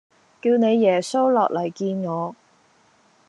[0.41, 2.35] 叫你耶穌落嚟見我